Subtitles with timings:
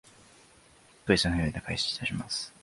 [1.05, 2.51] クリスマスイベントを開催いたします